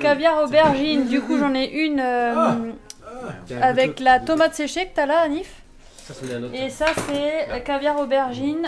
[0.00, 2.72] Caviar aubergine, du coup j'en ai une euh,
[3.60, 5.62] avec la tomate séchée que t'as là, Anif.
[6.52, 8.66] Et ça c'est euh, caviar aubergine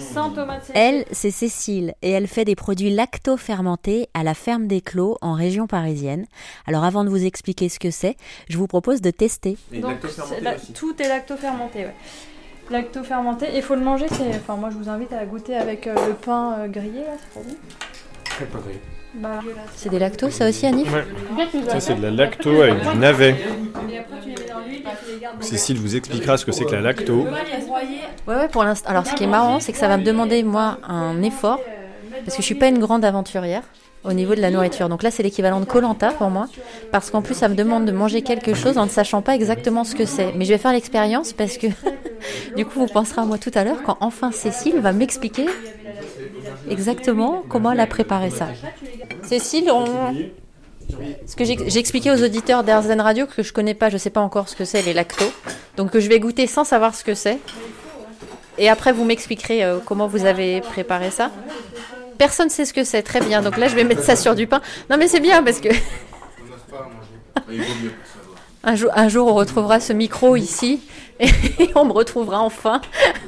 [0.00, 0.78] sans tomate séchée.
[0.78, 5.34] Elle, c'est Cécile et elle fait des produits lacto-fermentés à la ferme des Clos en
[5.34, 6.24] région parisienne.
[6.66, 8.16] Alors avant de vous expliquer ce que c'est,
[8.48, 9.58] je vous propose de tester.
[9.72, 10.72] Et Donc, lacto-fermenté c'est la- aussi.
[10.72, 11.94] tout est lacto-fermenté, ouais.
[12.70, 14.36] Lacto-fermenté, et il faut le manger, c'est...
[14.36, 17.30] Enfin moi je vous invite à goûter avec euh, le pain euh, grillé là, c'est
[17.30, 17.54] trop bon?
[18.24, 18.80] Très pas grillé.
[19.16, 19.40] Bah,
[19.76, 21.04] C'est des lactos ça aussi Anif Ouais.
[21.68, 23.36] Ça, c'est de la lacto avec du navet.
[25.40, 27.26] Cécile vous expliquera ce que c'est que la lacto.
[28.26, 28.90] Ouais ouais pour l'instant.
[28.90, 31.60] Alors ce qui est marrant c'est que ça va me demander moi un effort
[32.24, 33.62] parce que je suis pas une grande aventurière
[34.04, 34.88] au niveau de la nourriture.
[34.88, 36.46] Donc là c'est l'équivalent de Colanta pour moi
[36.92, 39.84] parce qu'en plus ça me demande de manger quelque chose en ne sachant pas exactement
[39.84, 40.32] ce que c'est.
[40.34, 41.66] Mais je vais faire l'expérience parce que
[42.56, 45.46] du coup vous penserez à moi tout à l'heure quand enfin Cécile va m'expliquer
[46.70, 48.48] exactement comment elle a préparé ça.
[49.26, 50.14] Cécile, on...
[51.26, 54.48] ce que expliqué aux auditeurs d'Airzen Radio que je connais pas, je sais pas encore
[54.48, 55.32] ce que c'est les lactos,
[55.76, 57.38] donc que je vais goûter sans savoir ce que c'est.
[58.58, 61.30] Et après vous m'expliquerez euh, comment vous avez préparé ça.
[62.18, 63.42] Personne sait ce que c'est, très bien.
[63.42, 64.60] Donc là je vais mettre ça sur du pain.
[64.90, 65.68] Non mais c'est bien parce que
[68.64, 70.80] un jour, un jour on retrouvera ce micro ici
[71.18, 71.28] et
[71.74, 72.80] on me retrouvera enfin.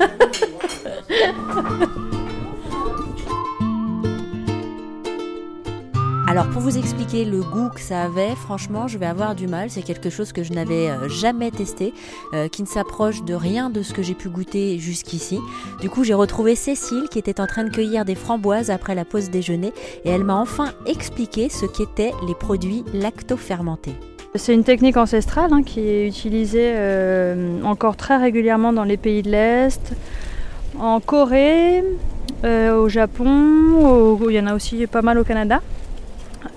[6.34, 9.70] Alors pour vous expliquer le goût que ça avait, franchement, je vais avoir du mal.
[9.70, 11.94] C'est quelque chose que je n'avais euh, jamais testé,
[12.32, 15.38] euh, qui ne s'approche de rien de ce que j'ai pu goûter jusqu'ici.
[15.80, 19.04] Du coup, j'ai retrouvé Cécile qui était en train de cueillir des framboises après la
[19.04, 19.72] pause déjeuner
[20.04, 23.94] et elle m'a enfin expliqué ce qu'étaient les produits lacto-fermentés.
[24.34, 29.22] C'est une technique ancestrale hein, qui est utilisée euh, encore très régulièrement dans les pays
[29.22, 29.92] de l'Est,
[30.80, 31.84] en Corée,
[32.42, 35.62] au Japon, il y en a aussi pas mal au Canada.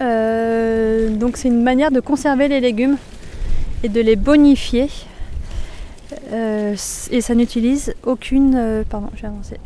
[0.01, 2.97] Euh, donc c'est une manière de conserver les légumes
[3.83, 4.89] et de les bonifier.
[6.31, 6.75] Euh,
[7.11, 9.57] et ça n'utilise aucune, euh, pardon, j'ai avancé,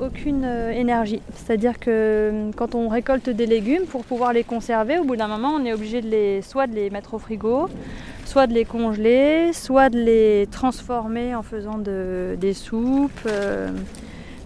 [0.00, 0.44] aucune
[0.74, 1.20] énergie.
[1.34, 5.54] C'est-à-dire que quand on récolte des légumes, pour pouvoir les conserver, au bout d'un moment,
[5.60, 7.68] on est obligé de les, soit de les mettre au frigo,
[8.24, 13.28] soit de les congeler, soit de les transformer en faisant de- des soupes.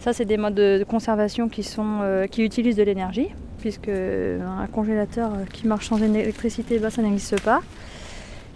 [0.01, 2.01] ça, c'est des modes de conservation qui, sont,
[2.31, 3.29] qui utilisent de l'énergie,
[3.67, 7.63] puisque un congélateur euh, qui marche sans électricité, bah, ça n'existe pas.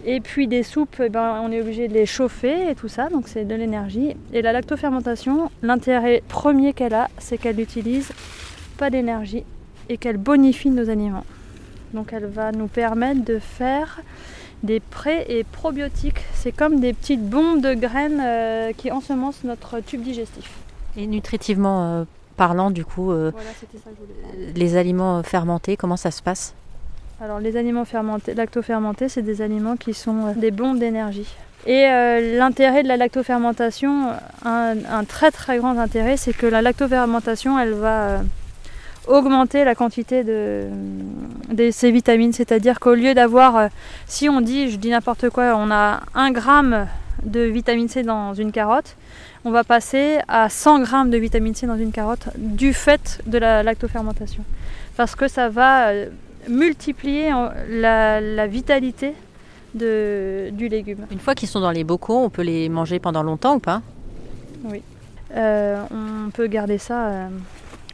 [0.05, 3.09] Et puis des soupes, eh ben, on est obligé de les chauffer et tout ça,
[3.09, 4.15] donc c'est de l'énergie.
[4.31, 8.13] Et la lactofermentation, l'intérêt premier qu'elle a, c'est qu'elle n'utilise
[8.77, 9.43] pas d'énergie
[9.89, 11.25] et qu'elle bonifie nos aliments.
[11.93, 13.99] Donc elle va nous permettre de faire
[14.63, 16.21] des pré- et probiotiques.
[16.33, 20.49] C'est comme des petites bombes de graines euh, qui ensemencent notre tube digestif.
[20.95, 22.03] Et nutritivement euh,
[22.45, 23.91] parlant, du coup, euh, Voilà, ça
[24.55, 26.55] les aliments fermentés, comment ça se passe?
[27.23, 31.31] Alors les aliments fermentés, lactofermentés, c'est des aliments qui sont euh, des bombes d'énergie.
[31.67, 34.07] Et euh, l'intérêt de la lactofermentation,
[34.43, 38.21] un, un très très grand intérêt, c'est que la lactofermentation, elle va
[39.07, 40.63] augmenter la quantité de,
[41.51, 42.33] de ces vitamines.
[42.33, 43.69] C'est-à-dire qu'au lieu d'avoir,
[44.07, 46.87] si on dit, je dis n'importe quoi, on a 1 gramme
[47.23, 48.95] de vitamine C dans une carotte,
[49.45, 53.37] on va passer à 100 grammes de vitamine C dans une carotte du fait de
[53.37, 54.43] la lactofermentation.
[54.97, 56.09] Parce que ça va euh,
[56.49, 59.13] multiplier en- la, la vitalité
[59.73, 61.05] de- du légume.
[61.11, 63.81] Une fois qu'ils sont dans les bocaux, on peut les manger pendant longtemps ou pas?
[65.35, 67.27] Euh, on peut garder ça euh,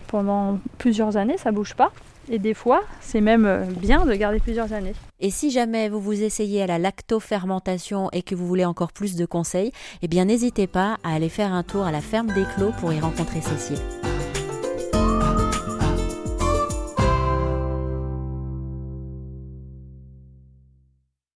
[0.07, 1.91] pendant plusieurs années, ça bouge pas.
[2.29, 4.93] Et des fois, c'est même euh, bien de garder plusieurs années.
[5.19, 9.15] Et si jamais vous vous essayez à la lactofermentation et que vous voulez encore plus
[9.15, 9.71] de conseils,
[10.01, 12.93] eh bien n'hésitez pas à aller faire un tour à la ferme des Clos pour
[12.93, 13.79] y rencontrer Cécile.